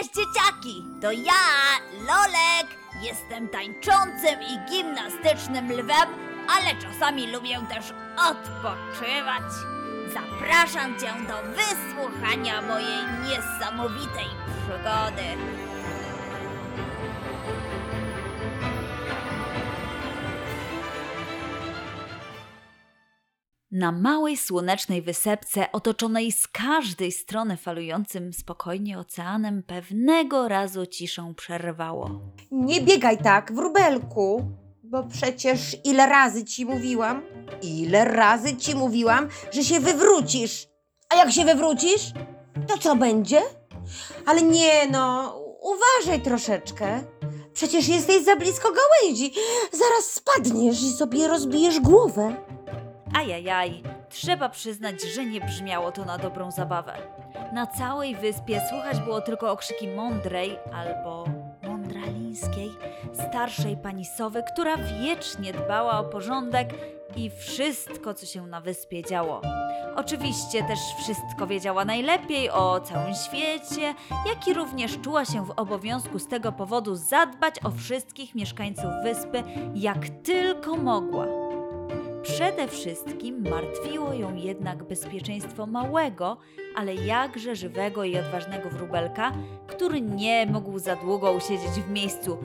Cześć 0.00 0.14
dzieciaki! 0.14 0.84
To 1.00 1.12
ja, 1.12 1.32
Lolek! 1.92 2.66
Jestem 3.02 3.48
tańczącym 3.48 4.42
i 4.42 4.70
gimnastycznym 4.70 5.72
lwem, 5.72 6.08
ale 6.48 6.80
czasami 6.80 7.32
lubię 7.32 7.60
też 7.68 7.84
odpoczywać. 8.30 9.42
Zapraszam 10.14 11.00
cię 11.00 11.12
do 11.28 11.36
wysłuchania 11.52 12.62
mojej 12.62 12.98
niesamowitej 13.24 14.26
przygody. 14.62 15.59
Na 23.80 23.92
małej 23.92 24.36
słonecznej 24.36 25.02
wysepce, 25.02 25.72
otoczonej 25.72 26.32
z 26.32 26.48
każdej 26.48 27.12
strony 27.12 27.56
falującym 27.56 28.32
spokojnie 28.32 28.98
oceanem, 28.98 29.62
pewnego 29.62 30.48
razu 30.48 30.86
ciszę 30.86 31.32
przerwało. 31.36 32.20
Nie 32.50 32.80
biegaj 32.80 33.18
tak, 33.18 33.52
wróbelku, 33.52 34.44
bo 34.82 35.02
przecież 35.02 35.76
ile 35.84 36.06
razy 36.06 36.44
ci 36.44 36.66
mówiłam, 36.66 37.22
ile 37.62 38.04
razy 38.04 38.56
ci 38.56 38.74
mówiłam, 38.74 39.28
że 39.52 39.64
się 39.64 39.80
wywrócisz. 39.80 40.68
A 41.08 41.16
jak 41.16 41.32
się 41.32 41.44
wywrócisz, 41.44 42.12
to 42.68 42.78
co 42.78 42.96
będzie? 42.96 43.42
Ale 44.26 44.42
nie 44.42 44.88
no, 44.90 45.34
uważaj 45.60 46.22
troszeczkę. 46.22 47.02
Przecież 47.52 47.88
jesteś 47.88 48.24
za 48.24 48.36
blisko 48.36 48.68
gałęzi. 48.72 49.32
Zaraz 49.72 50.04
spadniesz 50.04 50.82
i 50.82 50.92
sobie 50.92 51.28
rozbijesz 51.28 51.80
głowę. 51.80 52.36
Ajajaj, 53.14 53.82
trzeba 54.08 54.48
przyznać, 54.48 55.02
że 55.14 55.24
nie 55.24 55.40
brzmiało 55.40 55.92
to 55.92 56.04
na 56.04 56.18
dobrą 56.18 56.50
zabawę. 56.50 56.92
Na 57.52 57.66
całej 57.66 58.16
wyspie 58.16 58.62
słychać 58.68 59.00
było 59.00 59.20
tylko 59.20 59.52
okrzyki 59.52 59.88
mądrej 59.88 60.58
albo 60.72 61.24
mądralińskiej, 61.62 62.70
starszej 63.12 63.76
pani 63.76 64.04
sowy, 64.04 64.42
która 64.54 64.76
wiecznie 64.76 65.52
dbała 65.52 65.98
o 65.98 66.04
porządek 66.04 66.74
i 67.16 67.30
wszystko, 67.30 68.14
co 68.14 68.26
się 68.26 68.46
na 68.46 68.60
wyspie 68.60 69.02
działo. 69.02 69.40
Oczywiście 69.96 70.62
też 70.64 70.78
wszystko 70.98 71.46
wiedziała 71.46 71.84
najlepiej 71.84 72.50
o 72.50 72.80
całym 72.80 73.14
świecie, 73.14 73.94
jak 74.28 74.48
i 74.48 74.54
również 74.54 74.98
czuła 75.00 75.24
się 75.24 75.44
w 75.44 75.50
obowiązku 75.50 76.18
z 76.18 76.28
tego 76.28 76.52
powodu 76.52 76.96
zadbać 76.96 77.54
o 77.64 77.70
wszystkich 77.70 78.34
mieszkańców 78.34 78.90
wyspy, 79.02 79.42
jak 79.74 80.08
tylko 80.08 80.76
mogła. 80.76 81.49
Przede 82.22 82.68
wszystkim 82.68 83.48
martwiło 83.50 84.12
ją 84.12 84.34
jednak 84.34 84.84
bezpieczeństwo 84.84 85.66
małego, 85.66 86.36
ale 86.76 86.94
jakże 86.94 87.56
żywego 87.56 88.04
i 88.04 88.18
odważnego 88.18 88.70
wróbelka, 88.70 89.32
który 89.66 90.00
nie 90.00 90.46
mógł 90.46 90.78
za 90.78 90.96
długo 90.96 91.32
usiedzieć 91.32 91.70
w 91.70 91.90
miejscu. 91.90 92.38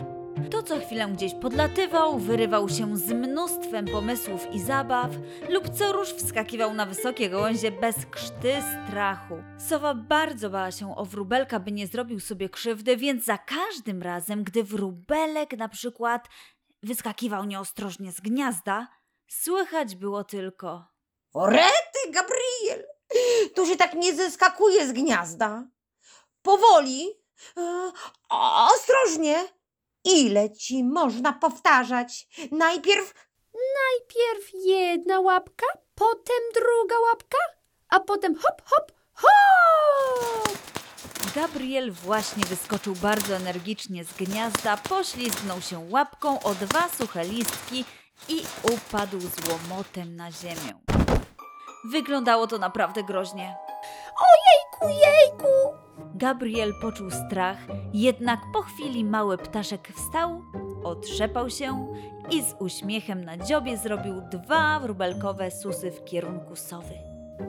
To 0.52 0.64
co 0.64 0.80
chwilę 0.80 1.08
gdzieś 1.08 1.34
podlatywał, 1.34 2.20
wyrywał 2.20 2.70
się 2.70 2.98
z 2.98 3.12
mnóstwem 3.12 3.86
pomysłów 3.86 4.48
i 4.54 4.60
zabaw, 4.60 5.12
lub 5.50 5.70
co 5.70 5.92
róż 5.92 6.10
wskakiwał 6.10 6.74
na 6.74 6.86
wysokie 6.86 7.30
gałęzie 7.30 7.72
bez 7.72 8.06
krzty 8.06 8.54
strachu. 8.88 9.36
Sowa 9.58 9.94
bardzo 9.94 10.50
bała 10.50 10.72
się 10.72 10.96
o 10.96 11.06
wróbelka, 11.06 11.60
by 11.60 11.72
nie 11.72 11.88
zrobił 11.88 12.20
sobie 12.20 12.50
krzywdy, 12.50 12.98
więc 12.98 13.26
za 13.26 13.38
każdym 13.38 14.02
razem, 14.02 14.44
gdy 14.44 14.64
wróbelek 14.64 15.58
na 15.58 15.70
przykład 15.70 16.28
wyskakiwał 16.84 17.46
nieostrożnie 17.46 18.12
z 18.12 18.22
gniazda, 18.22 18.88
Słychać 19.28 19.96
było 19.96 20.24
tylko. 20.24 20.86
Orety, 21.34 22.00
Gabriel! 22.10 22.88
Tu 23.56 23.66
się 23.66 23.76
tak 23.76 23.94
nie 23.94 24.16
zeskakuje 24.16 24.88
z 24.88 24.92
gniazda. 24.92 25.68
Powoli, 26.42 27.10
e, 27.58 27.92
ostrożnie. 28.76 29.48
Ile 30.04 30.52
ci 30.52 30.84
można 30.84 31.34
powtarzać? 31.34 32.28
Najpierw 32.52 33.14
Najpierw 33.56 34.66
jedna 34.66 35.20
łapka, 35.20 35.66
potem 35.96 36.42
druga 36.54 36.96
łapka, 37.00 37.38
a 37.90 38.00
potem 38.00 38.36
hop, 38.36 38.62
hop, 38.66 38.92
hop! 39.14 39.32
Gabriel 41.36 41.92
właśnie 41.92 42.46
wyskoczył 42.46 42.96
bardzo 42.96 43.36
energicznie 43.36 44.06
z 44.06 44.14
gniazda, 44.14 44.78
poślizgnął 44.78 45.62
się 45.62 45.88
łapką 45.90 46.40
o 46.44 46.56
dwa 46.56 46.90
suche 46.90 47.24
listki 47.24 47.86
i 48.30 48.42
upadł 48.64 49.20
z 49.20 49.50
łomotem 49.50 50.16
na 50.16 50.32
ziemię. 50.32 50.74
Wyglądało 51.92 52.48
to 52.48 52.58
naprawdę 52.58 53.04
groźnie. 53.04 53.56
Ku 54.80 54.88
jejku! 54.88 55.78
Gabriel 56.16 56.74
poczuł 56.82 57.12
strach, 57.12 57.58
jednak 57.94 58.40
po 58.54 58.62
chwili 58.62 59.06
mały 59.06 59.38
ptaszek 59.38 59.88
wstał, 59.96 60.42
otrzepał 60.84 61.50
się 61.50 61.94
i 62.32 62.44
z 62.44 62.56
uśmiechem 62.60 63.26
na 63.26 63.38
dziobie 63.38 63.78
zrobił 63.78 64.22
dwa 64.32 64.80
wróbelkowe 64.80 65.52
susy 65.52 65.92
w 65.92 66.04
kierunku 66.06 66.56
sowy. 66.56 66.94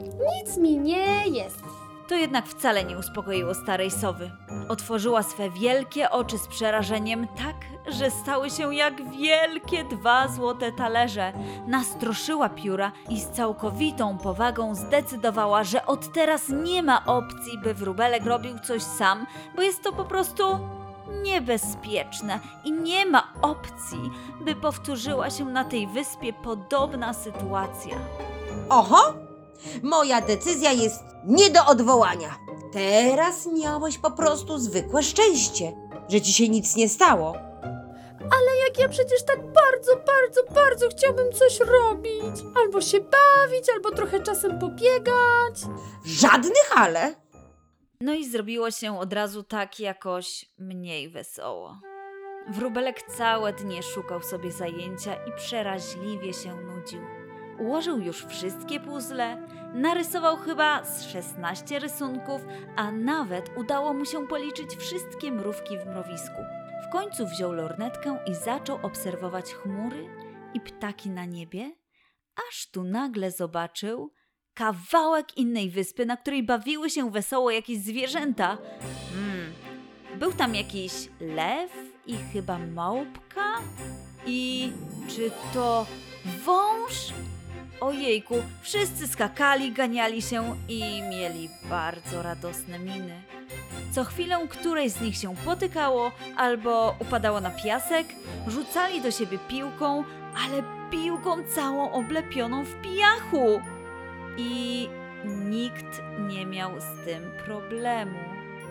Nic 0.01 0.57
mi 0.57 0.77
nie 0.77 1.27
jest. 1.27 1.86
To 2.07 2.15
jednak 2.15 2.47
wcale 2.47 2.83
nie 2.83 2.97
uspokoiło 2.97 3.53
starej 3.53 3.91
sowy. 3.91 4.31
Otworzyła 4.69 5.23
swe 5.23 5.49
wielkie 5.49 6.09
oczy 6.09 6.37
z 6.37 6.47
przerażeniem 6.47 7.27
tak, 7.27 7.55
że 7.93 8.11
stały 8.11 8.49
się 8.49 8.75
jak 8.75 9.09
wielkie 9.11 9.83
dwa 9.83 10.27
złote 10.27 10.71
talerze. 10.71 11.33
Nastroszyła 11.67 12.49
pióra 12.49 12.91
i 13.09 13.19
z 13.19 13.29
całkowitą 13.29 14.17
powagą 14.17 14.75
zdecydowała, 14.75 15.63
że 15.63 15.85
od 15.85 16.13
teraz 16.13 16.49
nie 16.49 16.83
ma 16.83 17.05
opcji, 17.05 17.57
by 17.63 17.73
wróbelek 17.73 18.25
robił 18.25 18.59
coś 18.59 18.83
sam, 18.83 19.25
bo 19.55 19.61
jest 19.61 19.83
to 19.83 19.93
po 19.93 20.05
prostu 20.05 20.43
niebezpieczne 21.23 22.39
i 22.63 22.71
nie 22.71 23.05
ma 23.05 23.33
opcji, 23.41 24.11
by 24.41 24.55
powtórzyła 24.55 25.29
się 25.29 25.45
na 25.45 25.63
tej 25.63 25.87
wyspie 25.87 26.33
podobna 26.33 27.13
sytuacja. 27.13 27.95
Oho! 28.69 29.26
Moja 29.83 30.21
decyzja 30.21 30.71
jest 30.71 31.03
nie 31.25 31.49
do 31.49 31.65
odwołania. 31.65 32.37
Teraz 32.73 33.45
miałeś 33.45 33.97
po 33.97 34.11
prostu 34.11 34.57
zwykłe 34.57 35.03
szczęście, 35.03 35.73
że 36.09 36.21
ci 36.21 36.33
się 36.33 36.49
nic 36.49 36.75
nie 36.75 36.89
stało. 36.89 37.35
Ale 38.19 38.57
jak 38.67 38.79
ja 38.79 38.89
przecież 38.89 39.25
tak 39.25 39.39
bardzo, 39.53 39.95
bardzo, 39.95 40.53
bardzo 40.53 40.89
chciałbym 40.89 41.33
coś 41.33 41.59
robić. 41.59 42.35
Albo 42.63 42.81
się 42.81 42.97
bawić, 42.99 43.69
albo 43.73 43.91
trochę 43.91 44.19
czasem 44.19 44.59
pobiegać. 44.59 45.61
Żadnych 46.05 46.77
ale. 46.77 47.15
No 48.01 48.13
i 48.13 48.29
zrobiło 48.29 48.71
się 48.71 48.99
od 48.99 49.13
razu 49.13 49.43
tak 49.43 49.79
jakoś 49.79 50.45
mniej 50.57 51.09
wesoło. 51.09 51.77
Wróbelek 52.49 53.03
całe 53.17 53.53
dnie 53.53 53.83
szukał 53.83 54.21
sobie 54.23 54.51
zajęcia 54.51 55.15
i 55.25 55.31
przeraźliwie 55.37 56.33
się 56.33 56.55
nudził. 56.55 57.16
Ułożył 57.59 57.99
już 57.99 58.25
wszystkie 58.25 58.79
puzzle, 58.79 59.47
narysował 59.73 60.37
chyba 60.37 60.85
z 60.85 61.03
16 61.03 61.79
rysunków, 61.79 62.41
a 62.75 62.91
nawet 62.91 63.57
udało 63.57 63.93
mu 63.93 64.05
się 64.05 64.27
policzyć 64.27 64.75
wszystkie 64.75 65.31
mrówki 65.31 65.77
w 65.77 65.85
mrowisku. 65.85 66.41
W 66.87 66.91
końcu 66.91 67.27
wziął 67.27 67.53
lornetkę 67.53 68.19
i 68.27 68.35
zaczął 68.35 68.79
obserwować 68.83 69.53
chmury 69.53 70.07
i 70.53 70.61
ptaki 70.61 71.09
na 71.09 71.25
niebie, 71.25 71.71
aż 72.49 72.71
tu 72.71 72.83
nagle 72.83 73.31
zobaczył 73.31 74.13
kawałek 74.53 75.37
innej 75.37 75.69
wyspy, 75.69 76.05
na 76.05 76.17
której 76.17 76.43
bawiły 76.43 76.89
się 76.89 77.11
wesoło 77.11 77.51
jakieś 77.51 77.77
zwierzęta. 77.77 78.57
Hmm, 79.13 79.53
był 80.19 80.33
tam 80.33 80.55
jakiś 80.55 80.93
lew 81.19 81.71
i 82.05 82.17
chyba 82.33 82.59
małpka? 82.59 83.53
I 84.25 84.71
czy 85.07 85.31
to 85.53 85.85
wąż? 86.45 87.13
Ojejku, 87.81 88.35
wszyscy 88.61 89.07
skakali, 89.07 89.71
ganiali 89.71 90.21
się 90.21 90.55
i 90.69 91.01
mieli 91.01 91.49
bardzo 91.69 92.21
radosne 92.21 92.79
miny. 92.79 93.21
Co 93.91 94.03
chwilę 94.03 94.47
któreś 94.49 94.91
z 94.91 95.01
nich 95.01 95.17
się 95.17 95.35
potykało 95.45 96.11
albo 96.37 96.95
upadało 96.99 97.41
na 97.41 97.49
piasek, 97.49 98.07
rzucali 98.47 99.01
do 99.01 99.11
siebie 99.11 99.37
piłką, 99.47 100.03
ale 100.45 100.63
piłką 100.91 101.43
całą 101.55 101.91
oblepioną 101.91 102.63
w 102.63 102.81
pijachu. 102.81 103.61
I 104.37 104.89
nikt 105.25 106.01
nie 106.29 106.45
miał 106.45 106.71
z 106.79 107.05
tym 107.05 107.31
problemu. 107.45 108.19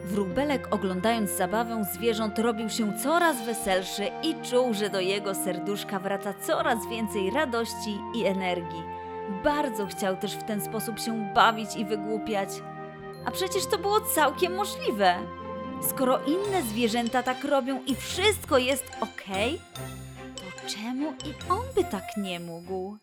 Wróbelek 0.05 0.75
oglądając 0.75 1.31
zabawę 1.31 1.85
zwierząt 1.94 2.38
robił 2.38 2.69
się 2.69 2.99
coraz 2.99 3.43
weselszy 3.47 4.05
i 4.23 4.35
czuł, 4.50 4.75
że 4.75 4.91
do 4.91 5.00
jego 5.00 5.35
serduszka 5.35 5.99
wraca 5.99 6.35
coraz 6.35 6.79
więcej 6.91 7.31
radości 7.31 7.99
i 8.14 8.25
energii. 8.25 8.96
Bardzo 9.44 9.87
chciał 9.87 10.17
też 10.17 10.37
w 10.37 10.43
ten 10.43 10.61
sposób 10.61 10.99
się 10.99 11.32
bawić 11.34 11.76
i 11.76 11.84
wygłupiać. 11.84 12.49
A 13.25 13.31
przecież 13.31 13.67
to 13.67 13.78
było 13.78 14.00
całkiem 14.00 14.55
możliwe. 14.55 15.19
Skoro 15.90 16.25
inne 16.25 16.62
zwierzęta 16.62 17.23
tak 17.23 17.44
robią 17.44 17.84
i 17.84 17.94
wszystko 17.94 18.58
jest 18.58 18.84
okej, 19.00 19.61
to 20.37 20.69
czemu 20.69 21.12
i 21.12 21.50
on 21.50 21.62
by 21.75 21.84
tak 21.84 22.17
nie 22.17 22.40
mógł? 22.40 22.96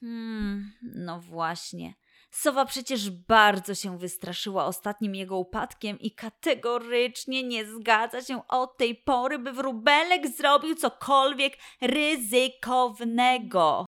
Hmm, 0.00 0.72
no 0.82 1.20
właśnie. 1.20 1.94
Sowa 2.30 2.64
przecież 2.64 3.10
bardzo 3.10 3.74
się 3.74 3.98
wystraszyła 3.98 4.64
ostatnim 4.64 5.14
jego 5.14 5.38
upadkiem 5.38 5.98
i 5.98 6.14
kategorycznie 6.14 7.42
nie 7.42 7.66
zgadza 7.66 8.22
się 8.22 8.46
od 8.48 8.76
tej 8.76 8.94
pory, 8.94 9.38
by 9.38 9.52
wróbelek 9.52 10.28
zrobił 10.28 10.74
cokolwiek 10.74 11.58
ryzykownego. 11.80 13.86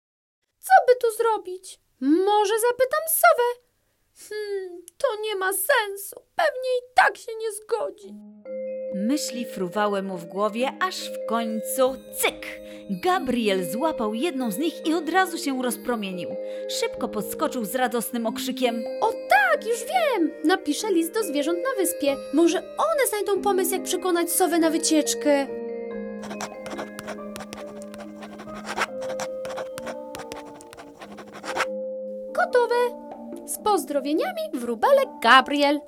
Co 0.64 0.72
by 0.86 0.96
tu 1.00 1.16
zrobić? 1.16 1.80
Może 2.00 2.54
zapytam 2.70 3.00
Sowę? 3.08 3.64
Hmm, 4.28 4.82
to 4.98 5.20
nie 5.22 5.36
ma 5.36 5.52
sensu. 5.52 6.16
Pewnie 6.36 6.70
i 6.78 6.94
tak 6.94 7.16
się 7.16 7.32
nie 7.40 7.52
zgodzi. 7.52 8.14
Myśli 8.94 9.46
fruwały 9.46 10.02
mu 10.02 10.18
w 10.18 10.24
głowie, 10.24 10.72
aż 10.80 10.96
w 11.10 11.26
końcu 11.26 11.96
cyk! 12.20 12.46
Gabriel 12.90 13.70
złapał 13.70 14.14
jedną 14.14 14.50
z 14.50 14.58
nich 14.58 14.86
i 14.86 14.94
od 14.94 15.08
razu 15.08 15.38
się 15.38 15.62
rozpromienił. 15.62 16.36
Szybko 16.68 17.08
podskoczył 17.08 17.64
z 17.64 17.74
radosnym 17.74 18.26
okrzykiem. 18.26 18.84
O 19.00 19.12
tak, 19.12 19.66
już 19.66 19.78
wiem! 19.84 20.32
Napiszę 20.44 20.92
list 20.92 21.12
do 21.14 21.22
zwierząt 21.22 21.58
na 21.58 21.82
wyspie. 21.82 22.16
Może 22.32 22.58
one 22.58 23.06
znajdą 23.08 23.42
pomysł, 23.42 23.72
jak 23.72 23.82
przekonać 23.82 24.30
Sowę 24.32 24.58
na 24.58 24.70
wycieczkę. 24.70 25.63
Pozdrowieniami 33.64 34.40
wróbelek 34.54 35.08
Gabriel. 35.22 35.80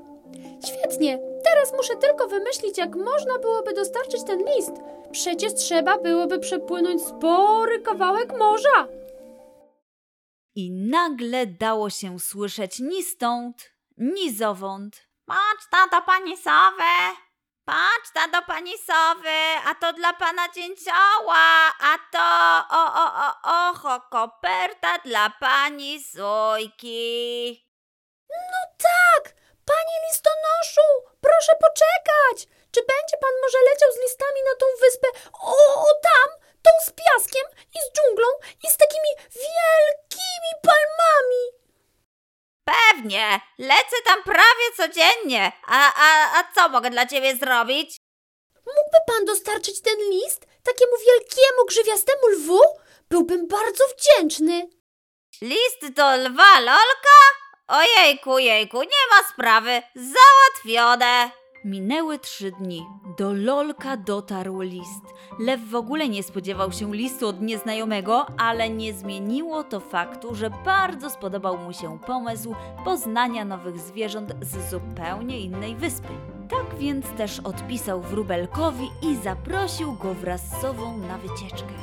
Świetnie! 0.67 1.19
Teraz 1.44 1.73
muszę 1.76 1.96
tylko 1.96 2.28
wymyślić, 2.28 2.78
jak 2.78 2.94
można 2.96 3.38
byłoby 3.38 3.73
dostarczyć 3.73 4.25
ten 4.26 4.38
list. 4.38 4.73
Przecież 5.12 5.55
trzeba 5.55 5.99
byłoby 5.99 6.38
przepłynąć 6.38 7.02
spory 7.02 7.81
kawałek 7.81 8.38
morza. 8.38 8.87
I 10.55 10.70
nagle 10.70 11.46
dało 11.46 11.90
się 11.90 12.19
słyszeć 12.20 12.81
ni 12.81 13.02
stąd, 13.02 13.70
ni 13.99 14.34
zowąd. 14.34 15.06
Poczta 15.26 15.99
do 15.99 16.02
pani 16.06 16.37
Sowy! 16.37 17.17
Poczta 17.64 18.29
do 18.29 18.46
pani 18.46 18.79
Sowy, 18.79 19.38
a 19.67 19.75
to 19.75 19.93
dla 19.93 20.12
pana 20.12 20.43
dzięcioła, 20.55 21.72
a 21.81 21.99
to 22.12 22.26
o, 22.76 22.84
o, 22.94 23.06
o, 23.26 23.69
oho, 23.69 24.00
koperta 24.11 24.99
dla 25.05 25.31
pani 25.31 26.02
Sójki. 26.02 27.65
Tak! 28.78 29.22
Panie 29.72 29.96
listonoszu! 30.08 30.88
Proszę 31.20 31.52
poczekać! 31.64 32.36
Czy 32.72 32.80
będzie 32.92 33.16
pan 33.20 33.34
może 33.42 33.58
leciał 33.68 33.92
z 33.92 34.02
listami 34.04 34.40
na 34.48 34.54
tą 34.60 34.66
wyspę? 34.80 35.08
O, 35.32 35.56
o 35.88 35.92
tam! 36.02 36.28
Tą 36.64 36.70
z 36.86 36.90
piaskiem 37.00 37.46
i 37.76 37.78
z 37.84 37.92
dżunglą 37.94 38.28
i 38.64 38.70
z 38.70 38.76
takimi 38.76 39.10
wielkimi 39.44 40.52
palmami! 40.68 41.42
Pewnie, 42.64 43.40
lecę 43.58 43.96
tam 44.04 44.22
prawie 44.22 44.66
codziennie. 44.76 45.52
A, 45.66 45.92
a, 45.94 46.38
a 46.38 46.52
co 46.54 46.68
mogę 46.68 46.90
dla 46.90 47.06
ciebie 47.06 47.36
zrobić? 47.36 47.96
Mógłby 48.66 48.98
pan 49.06 49.24
dostarczyć 49.24 49.82
ten 49.82 49.98
list 50.10 50.46
takiemu 50.62 50.92
wielkiemu 51.06 51.64
grzywiastemu 51.68 52.28
lwu? 52.28 52.60
Byłbym 53.10 53.48
bardzo 53.48 53.84
wdzięczny. 53.88 54.68
List 55.40 55.94
do 55.94 56.16
lwa 56.16 56.60
Lolka? 56.60 57.18
Ojejku, 57.68 58.38
jejku, 58.38 58.82
nie 58.82 59.04
ma 59.10 59.28
sprawy, 59.32 59.82
załatwione. 59.94 61.30
Minęły 61.64 62.18
trzy 62.18 62.52
dni. 62.52 62.86
Do 63.18 63.32
Lolka 63.32 63.96
dotarł 63.96 64.60
list. 64.60 65.02
Lew 65.38 65.60
w 65.70 65.74
ogóle 65.74 66.08
nie 66.08 66.22
spodziewał 66.22 66.72
się 66.72 66.94
listu 66.94 67.28
od 67.28 67.40
nieznajomego, 67.40 68.26
ale 68.38 68.70
nie 68.70 68.92
zmieniło 68.92 69.64
to 69.64 69.80
faktu, 69.80 70.34
że 70.34 70.50
bardzo 70.50 71.10
spodobał 71.10 71.58
mu 71.58 71.72
się 71.72 71.98
pomysł 72.06 72.54
poznania 72.84 73.44
nowych 73.44 73.78
zwierząt 73.78 74.32
z 74.42 74.70
zupełnie 74.70 75.40
innej 75.40 75.76
wyspy. 75.76 76.12
Tak 76.50 76.78
więc 76.78 77.06
też 77.10 77.40
odpisał 77.40 78.00
wróbelkowi 78.00 78.90
i 79.02 79.16
zaprosił 79.16 79.92
go 79.92 80.14
wraz 80.14 80.40
z 80.48 80.60
sobą 80.60 80.98
na 80.98 81.19
wycieczkę. 81.19 81.74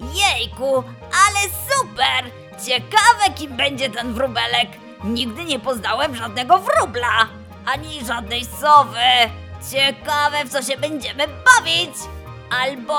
Jejku, 0.00 0.84
ale 1.00 1.40
super! 1.68 2.30
Ciekawe, 2.66 3.34
kim 3.36 3.56
będzie 3.56 3.90
ten 3.90 4.14
wróbelek. 4.14 4.83
Nigdy 5.04 5.44
nie 5.44 5.58
poznałem 5.58 6.16
żadnego 6.16 6.58
wróbla, 6.58 7.28
ani 7.66 8.04
żadnej 8.04 8.44
sowy. 8.44 9.30
Ciekawe, 9.72 10.44
w 10.44 10.48
co 10.48 10.62
się 10.62 10.76
będziemy 10.76 11.26
bawić. 11.28 11.94
Albo 12.62 12.98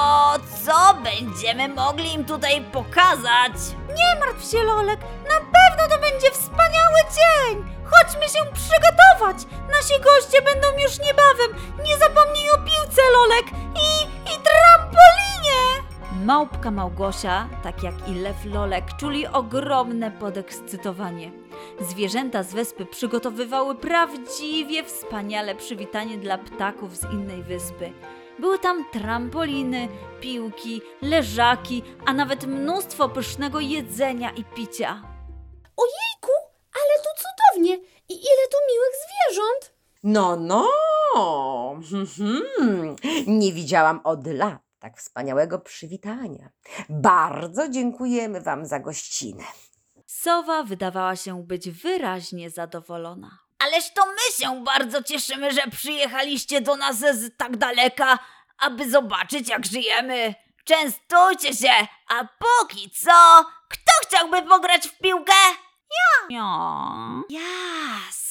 co 0.65 0.93
będziemy 1.03 1.67
mogli 1.67 2.13
im 2.13 2.25
tutaj 2.25 2.61
pokazać. 2.61 3.53
Nie 3.87 4.19
martw 4.19 4.51
się, 4.51 4.63
Lolek. 4.63 4.99
Na 5.01 5.39
pewno 5.39 5.95
to 5.95 6.01
będzie 6.01 6.31
wspaniały 6.31 6.99
dzień. 7.15 7.65
Chodźmy 7.83 8.29
się 8.29 8.39
przygotować. 8.53 9.37
Nasi 9.71 9.93
goście 10.03 10.41
będą 10.41 10.67
już 10.83 10.99
niebawem. 10.99 11.51
Nie 11.83 11.97
zapomnij 11.97 12.51
o 12.51 12.57
piłce, 12.57 13.01
Lolek. 13.13 13.45
I, 13.75 14.03
i 14.03 14.37
trampolinie. 14.43 15.83
Małpka 16.25 16.71
Małgosia, 16.71 17.47
tak 17.63 17.83
jak 17.83 18.07
i 18.07 18.15
lew 18.15 18.45
Lolek, 18.45 18.85
czuli 18.97 19.27
ogromne 19.27 20.11
podekscytowanie. 20.11 21.44
Zwierzęta 21.81 22.43
z 22.43 22.53
wyspy 22.53 22.85
przygotowywały 22.85 23.75
prawdziwie 23.75 24.83
wspaniale 24.83 25.55
przywitanie 25.55 26.17
dla 26.17 26.37
ptaków 26.37 26.97
z 26.97 27.03
innej 27.13 27.43
wyspy. 27.43 27.91
Były 28.39 28.59
tam 28.59 28.85
trampoliny, 28.91 29.87
piłki, 30.21 30.81
leżaki, 31.01 31.83
a 32.05 32.13
nawet 32.13 32.47
mnóstwo 32.47 33.09
pysznego 33.09 33.59
jedzenia 33.59 34.31
i 34.31 34.43
picia. 34.43 35.01
Ojejku, 35.77 36.31
ale 36.73 37.03
tu 37.03 37.09
cudownie! 37.23 37.75
I 38.09 38.13
ile 38.13 38.47
tu 38.51 38.57
miłych 38.71 38.95
zwierząt! 39.05 39.75
No, 40.03 40.35
no. 40.35 40.67
Mhm. 41.93 42.95
Nie 43.27 43.53
widziałam 43.53 44.01
od 44.03 44.27
lat 44.27 44.65
tak 44.79 44.97
wspaniałego 44.97 45.59
przywitania. 45.59 46.49
Bardzo 46.89 47.69
dziękujemy 47.69 48.41
Wam 48.41 48.65
za 48.65 48.79
gościnę. 48.79 49.43
Sowa 50.05 50.63
wydawała 50.63 51.15
się 51.15 51.43
być 51.43 51.69
wyraźnie 51.69 52.49
zadowolona. 52.49 53.39
Ależ 53.59 53.93
to 53.93 54.05
my 54.05 54.45
się 54.45 54.63
bardzo 54.63 55.03
cieszymy, 55.03 55.51
że 55.51 55.61
przyjechaliście 55.71 56.61
do 56.61 56.75
nas 56.75 56.97
z 56.97 57.37
tak 57.37 57.57
daleka, 57.57 58.19
aby 58.57 58.89
zobaczyć, 58.89 59.49
jak 59.49 59.65
żyjemy. 59.65 60.35
Częstujcie 60.65 61.53
się, 61.53 61.87
a 62.09 62.27
póki 62.39 62.89
co, 62.91 63.45
kto 63.69 63.91
chciałby 64.03 64.41
pograć 64.41 64.87
w 64.87 64.97
piłkę? 64.99 65.33
Ja. 65.91 66.37
Ja. 66.37 67.21
Jas. 67.29 68.24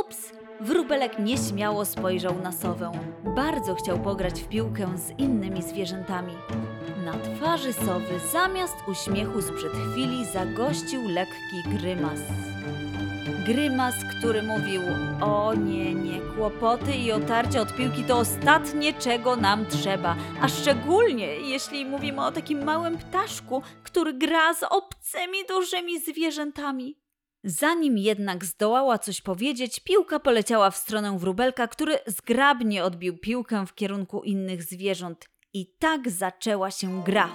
Ups, 0.00 0.32
wróbelek 0.60 1.18
nieśmiało 1.18 1.84
spojrzał 1.84 2.38
na 2.42 2.52
sowę. 2.52 2.92
Bardzo 3.36 3.74
chciał 3.74 3.98
pograć 3.98 4.40
w 4.42 4.48
piłkę 4.48 4.98
z 4.98 5.18
innymi 5.18 5.62
zwierzętami. 5.62 6.32
Na 7.04 7.12
twarzy 7.12 7.72
sowy 7.72 8.20
zamiast 8.32 8.74
uśmiechu 8.88 9.42
sprzed 9.42 9.72
chwili 9.72 10.24
zagościł 10.24 11.08
lekki 11.08 11.78
grymas. 11.78 12.20
Grymas, 13.46 13.94
który 14.18 14.42
mówił: 14.42 14.82
O 15.20 15.54
nie, 15.54 15.94
nie, 15.94 16.20
kłopoty 16.36 16.92
i 16.92 17.12
otarcie 17.12 17.60
od 17.60 17.76
piłki 17.76 18.04
to 18.04 18.18
ostatnie, 18.18 18.92
czego 18.92 19.36
nam 19.36 19.66
trzeba. 19.66 20.16
A 20.42 20.48
szczególnie 20.48 21.26
jeśli 21.26 21.84
mówimy 21.84 22.24
o 22.24 22.32
takim 22.32 22.64
małym 22.64 22.98
ptaszku, 22.98 23.62
który 23.84 24.12
gra 24.12 24.54
z 24.54 24.62
obcymi 24.62 25.38
dużymi 25.48 26.00
zwierzętami. 26.00 27.02
Zanim 27.44 27.98
jednak 27.98 28.44
zdołała 28.44 28.98
coś 28.98 29.20
powiedzieć, 29.20 29.80
piłka 29.80 30.20
poleciała 30.20 30.70
w 30.70 30.76
stronę 30.76 31.18
wróbelka, 31.18 31.68
który 31.68 31.98
zgrabnie 32.06 32.84
odbił 32.84 33.18
piłkę 33.18 33.66
w 33.66 33.74
kierunku 33.74 34.22
innych 34.22 34.62
zwierząt. 34.62 35.28
I 35.52 35.76
tak 35.78 36.10
zaczęła 36.10 36.70
się 36.70 37.04
gra. 37.04 37.28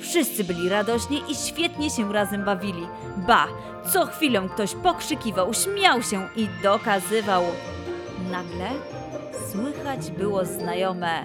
Wszyscy 0.00 0.44
byli 0.44 0.68
radośni 0.68 1.22
i 1.28 1.34
świetnie 1.34 1.90
się 1.90 2.12
razem 2.12 2.44
bawili. 2.44 2.86
Ba, 3.16 3.48
co 3.92 4.06
chwilę 4.06 4.48
ktoś 4.54 4.74
pokrzykiwał, 4.74 5.54
śmiał 5.54 6.02
się 6.02 6.28
i 6.36 6.48
dokazywał. 6.62 7.42
Nagle 8.30 8.70
słychać 9.52 10.10
było 10.10 10.44
znajome. 10.44 11.24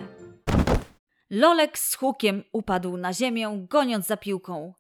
Lolek 1.30 1.80
z 1.80 1.96
hukiem 1.96 2.44
upadł 2.52 2.98
na 2.98 3.14
ziemię, 3.14 3.66
goniąc 3.70 4.08
za 4.08 4.18
piłką. 4.18 4.74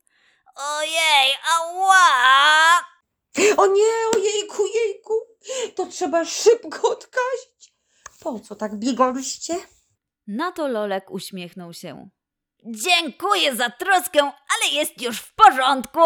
Ojej, 0.55 1.33
ała! 1.57 2.96
O 3.57 3.65
nie, 3.65 3.93
ojejku, 4.15 4.63
jejku. 4.75 5.13
To 5.75 5.85
trzeba 5.85 6.25
szybko 6.25 6.89
odkazić. 6.89 7.73
Po 8.19 8.39
co 8.39 8.55
tak 8.55 8.75
biegoliście? 8.75 9.55
Na 10.27 10.51
to 10.51 10.67
Lolek 10.67 11.11
uśmiechnął 11.11 11.73
się. 11.73 12.09
Dziękuję 12.65 13.55
za 13.55 13.69
troskę, 13.69 14.19
ale 14.21 14.71
jest 14.71 15.01
już 15.01 15.19
w 15.19 15.33
porządku. 15.33 15.99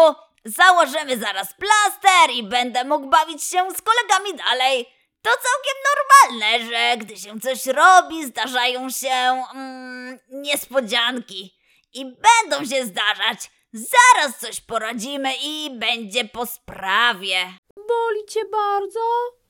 Założymy 0.44 1.18
zaraz 1.18 1.54
plaster 1.54 2.30
i 2.34 2.42
będę 2.42 2.84
mógł 2.84 3.08
bawić 3.08 3.44
się 3.44 3.68
z 3.76 3.82
kolegami 3.82 4.38
dalej. 4.38 4.86
To 5.22 5.30
całkiem 5.30 5.76
normalne, 5.90 6.66
że 6.66 6.96
gdy 6.96 7.16
się 7.16 7.40
coś 7.40 7.66
robi, 7.66 8.26
zdarzają 8.26 8.90
się 8.90 9.44
mm, 9.54 10.18
niespodzianki. 10.28 11.58
I 11.92 12.04
będą 12.04 12.64
się 12.64 12.86
zdarzać. 12.86 13.50
Zaraz 13.72 14.38
coś 14.38 14.60
poradzimy 14.60 15.32
i 15.44 15.70
będzie 15.78 16.24
po 16.24 16.46
sprawie. 16.46 17.36
Boli 17.76 18.26
cię 18.28 18.40
bardzo? 18.52 19.00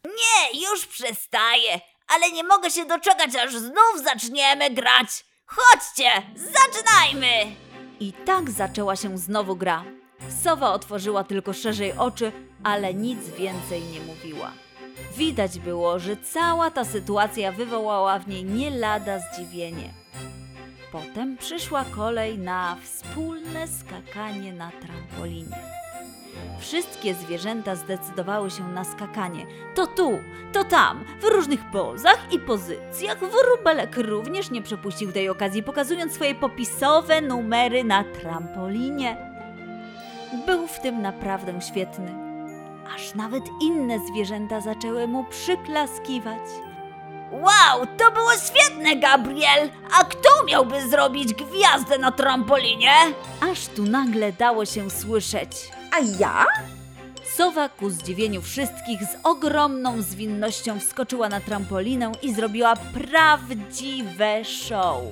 Nie, 0.04 0.60
już 0.60 0.86
przestaję, 0.86 1.80
ale 2.08 2.32
nie 2.32 2.44
mogę 2.44 2.70
się 2.70 2.84
doczekać, 2.84 3.36
aż 3.36 3.56
znów 3.56 4.04
zaczniemy 4.04 4.70
grać. 4.70 5.24
Chodźcie, 5.46 6.10
zaczynajmy! 6.36 7.56
I 8.00 8.12
tak 8.12 8.50
zaczęła 8.50 8.96
się 8.96 9.18
znowu 9.18 9.56
gra. 9.56 9.84
Sowa 10.44 10.72
otworzyła 10.72 11.24
tylko 11.24 11.52
szerzej 11.52 11.92
oczy, 11.92 12.32
ale 12.64 12.94
nic 12.94 13.28
więcej 13.28 13.82
nie 13.82 14.00
mówiła. 14.00 14.52
Widać 15.16 15.58
było, 15.58 15.98
że 15.98 16.16
cała 16.16 16.70
ta 16.70 16.84
sytuacja 16.84 17.52
wywołała 17.52 18.18
w 18.18 18.28
niej 18.28 18.44
nie 18.44 18.70
lada 18.70 19.18
zdziwienie. 19.18 20.02
Potem 20.92 21.36
przyszła 21.36 21.84
kolej 21.84 22.38
na 22.38 22.76
wspólne 22.82 23.68
skakanie 23.68 24.52
na 24.52 24.70
trampolinie. 24.70 25.56
Wszystkie 26.58 27.14
zwierzęta 27.14 27.76
zdecydowały 27.76 28.50
się 28.50 28.68
na 28.68 28.84
skakanie. 28.84 29.46
To 29.74 29.86
tu, 29.86 30.18
to 30.52 30.64
tam, 30.64 31.04
w 31.20 31.24
różnych 31.24 31.70
pozach 31.70 32.26
i 32.32 32.38
pozycjach. 32.38 33.18
Wróbelek 33.18 33.96
również 33.96 34.50
nie 34.50 34.62
przepuścił 34.62 35.12
tej 35.12 35.28
okazji, 35.28 35.62
pokazując 35.62 36.12
swoje 36.12 36.34
popisowe 36.34 37.20
numery 37.20 37.84
na 37.84 38.04
trampolinie. 38.04 39.16
Był 40.46 40.66
w 40.66 40.80
tym 40.80 41.02
naprawdę 41.02 41.60
świetny. 41.60 42.14
Aż 42.94 43.14
nawet 43.14 43.44
inne 43.62 43.98
zwierzęta 43.98 44.60
zaczęły 44.60 45.08
mu 45.08 45.24
przyklaskiwać. 45.24 46.71
Wow, 47.32 47.86
to 47.98 48.10
było 48.10 48.30
świetne, 48.32 48.96
Gabriel! 48.96 49.70
A 49.92 50.04
kto 50.04 50.44
miałby 50.46 50.88
zrobić 50.88 51.34
gwiazdę 51.34 51.98
na 51.98 52.12
trampolinie? 52.12 52.92
Aż 53.52 53.66
tu 53.66 53.82
nagle 53.82 54.32
dało 54.32 54.64
się 54.64 54.90
słyszeć. 54.90 55.50
A 55.92 55.98
ja? 56.18 56.46
Sowa 57.36 57.68
ku 57.68 57.90
zdziwieniu 57.90 58.42
wszystkich 58.42 59.02
z 59.02 59.16
ogromną 59.24 60.02
zwinnością 60.02 60.80
wskoczyła 60.80 61.28
na 61.28 61.40
trampolinę 61.40 62.12
i 62.22 62.34
zrobiła 62.34 62.74
prawdziwe 62.76 64.44
show. 64.44 65.02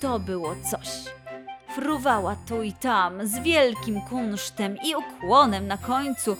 To 0.00 0.18
było 0.18 0.54
coś. 0.70 0.88
Fruwała 1.74 2.36
tu 2.48 2.62
i 2.62 2.72
tam 2.72 3.26
z 3.26 3.38
wielkim 3.38 4.00
kunsztem 4.00 4.76
i 4.84 4.94
ukłonem 4.94 5.66
na 5.66 5.76
końcu. 5.76 6.36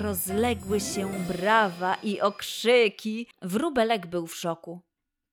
Rozległy 0.00 0.80
się 0.80 1.08
brawa 1.08 1.94
i 2.02 2.20
okrzyki. 2.20 3.28
Wróbelek 3.42 4.06
był 4.06 4.26
w 4.26 4.36
szoku. 4.36 4.80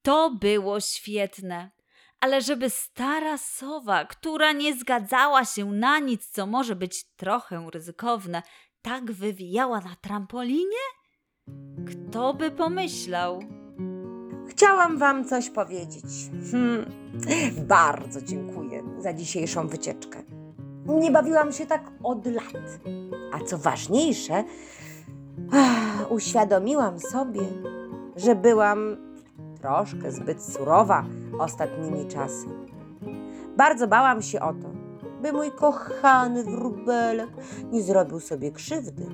To 0.02 0.30
było 0.30 0.80
świetne. 0.80 1.72
Ale 2.20 2.42
żeby 2.42 2.70
stara 2.70 3.38
sowa, 3.38 4.06
która 4.06 4.52
nie 4.52 4.76
zgadzała 4.76 5.46
się 5.46 5.66
na 5.66 6.00
nic, 6.00 6.30
co 6.30 6.48
może 6.48 6.76
być 6.76 7.04
trochę 7.16 7.68
ryzykowne, 7.74 8.42
tak 8.82 9.12
wywijała 9.12 9.80
na 9.80 9.96
trampolinie? 10.02 10.84
Kto 11.88 12.34
by 12.34 12.52
pomyślał? 12.52 13.40
Chciałam 14.50 14.98
wam 14.98 15.26
coś 15.26 15.50
powiedzieć. 15.50 16.06
Hmm. 16.52 16.86
Bardzo 17.68 18.22
dziękuję 18.22 18.84
za 19.00 19.14
dzisiejszą 19.14 19.68
wycieczkę. 19.68 20.24
Nie 20.86 21.12
bawiłam 21.12 21.52
się 21.52 21.66
tak 21.66 21.82
od 22.04 22.26
lat. 22.26 22.80
A 23.34 23.40
co 23.46 23.58
ważniejsze, 23.58 24.44
ah, 25.52 26.06
uświadomiłam 26.10 27.00
sobie, 27.00 27.42
że 28.16 28.36
byłam 28.36 28.98
troszkę 29.62 30.12
zbyt 30.12 30.44
surowa 30.44 31.06
ostatnimi 31.40 32.08
czasy. 32.08 32.48
Bardzo 33.58 33.88
bałam 33.88 34.22
się 34.22 34.42
o 34.42 34.54
to, 34.54 34.70
by 35.22 35.34
mój 35.34 35.52
kochany 35.52 36.44
wróbelek 36.44 37.30
nie 37.72 37.82
zrobił 37.82 38.20
sobie 38.20 38.52
krzywdy. 38.52 39.06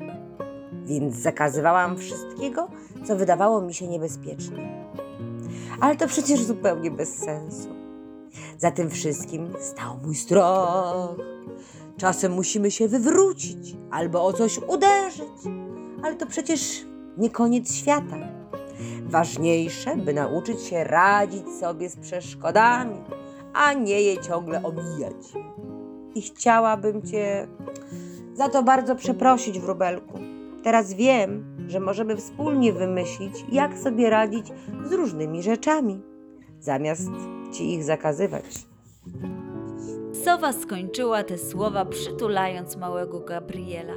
Więc 0.86 1.16
zakazywałam 1.16 1.98
wszystkiego, 1.98 2.68
co 3.06 3.16
wydawało 3.16 3.62
mi 3.62 3.74
się 3.74 3.88
niebezpieczne. 3.88 4.58
Ale 5.82 5.96
to 5.96 6.08
przecież 6.08 6.44
zupełnie 6.44 6.92
bez 6.92 7.16
sensu. 7.16 7.79
Za 8.58 8.72
tym 8.72 8.90
wszystkim 8.90 9.54
stał 9.60 9.98
mój 10.04 10.16
strach. 10.16 11.16
Czasem 11.98 12.32
musimy 12.32 12.72
się 12.72 12.88
wywrócić 12.88 13.76
albo 13.92 14.26
o 14.26 14.34
coś 14.34 14.60
uderzyć, 14.68 15.38
ale 16.04 16.16
to 16.16 16.26
przecież 16.26 16.86
nie 17.18 17.30
koniec 17.30 17.74
świata. 17.74 18.18
Ważniejsze, 19.04 19.98
by 19.98 20.14
nauczyć 20.14 20.62
się 20.62 20.84
radzić 20.84 21.48
sobie 21.60 21.90
z 21.90 21.96
przeszkodami, 21.96 22.96
a 23.54 23.74
nie 23.74 24.02
je 24.02 24.22
ciągle 24.22 24.64
omijać. 24.64 25.16
I 26.16 26.22
chciałabym 26.22 27.02
Cię 27.02 27.48
za 28.34 28.50
to 28.50 28.64
bardzo 28.64 28.96
przeprosić, 28.96 29.60
wróbelku. 29.60 30.20
Teraz 30.64 30.94
wiem, 30.94 31.58
że 31.68 31.80
możemy 31.80 32.18
wspólnie 32.18 32.74
wymyślić, 32.74 33.46
jak 33.52 33.78
sobie 33.78 34.10
radzić 34.10 34.48
z 34.86 34.94
różnymi 34.94 35.44
rzeczami, 35.44 36.02
zamiast 36.60 37.12
Ci 37.52 37.74
ich 37.74 37.84
zakazywać. 37.84 38.46
Sowa 40.24 40.54
skończyła 40.54 41.24
te 41.24 41.38
słowa 41.38 41.86
przytulając 41.86 42.76
małego 42.76 43.20
Gabriela. 43.20 43.96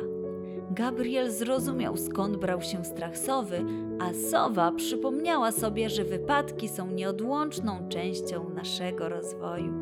Gabriel 0.71 1.31
zrozumiał 1.31 1.97
skąd 1.97 2.37
brał 2.37 2.63
się 2.63 2.85
strach 2.85 3.19
sowy, 3.19 3.65
a 4.01 4.13
sowa 4.31 4.73
przypomniała 4.73 5.53
sobie, 5.53 5.91
że 5.91 6.05
wypadki 6.05 6.69
są 6.69 6.91
nieodłączną 6.91 7.89
częścią 7.89 8.49
naszego 8.49 9.09
rozwoju. 9.09 9.73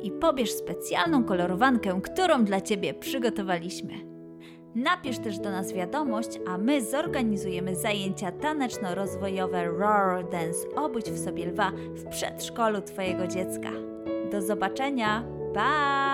i 0.03 0.11
pobierz 0.11 0.51
specjalną 0.51 1.23
kolorowankę, 1.23 2.01
którą 2.03 2.45
dla 2.45 2.61
Ciebie 2.61 2.93
przygotowaliśmy. 2.93 3.93
Napisz 4.75 5.19
też 5.19 5.39
do 5.39 5.51
nas 5.51 5.73
wiadomość, 5.73 6.39
a 6.47 6.57
my 6.57 6.81
zorganizujemy 6.85 7.75
zajęcia 7.75 8.31
taneczno-rozwojowe 8.31 9.65
Roar 9.77 10.29
Dance 10.29 10.67
Obudź 10.75 11.05
w 11.05 11.25
sobie 11.25 11.45
lwa 11.45 11.71
w 11.71 12.09
przedszkolu 12.09 12.81
Twojego 12.81 13.27
dziecka. 13.27 13.71
Do 14.31 14.41
zobaczenia! 14.41 15.23
Pa! 15.53 16.10